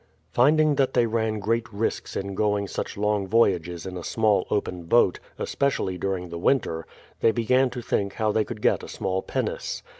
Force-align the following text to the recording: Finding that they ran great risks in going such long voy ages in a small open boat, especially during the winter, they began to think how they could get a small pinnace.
Finding 0.31 0.73
that 0.77 0.95
they 0.95 1.05
ran 1.05 1.37
great 1.37 1.71
risks 1.71 2.15
in 2.15 2.33
going 2.33 2.67
such 2.67 2.97
long 2.97 3.27
voy 3.27 3.53
ages 3.53 3.85
in 3.85 3.97
a 3.97 4.03
small 4.03 4.47
open 4.49 4.85
boat, 4.85 5.19
especially 5.37 5.95
during 5.95 6.29
the 6.29 6.39
winter, 6.39 6.87
they 7.19 7.31
began 7.31 7.69
to 7.69 7.83
think 7.83 8.13
how 8.13 8.31
they 8.31 8.43
could 8.43 8.63
get 8.63 8.81
a 8.81 8.87
small 8.87 9.21
pinnace. 9.21 9.83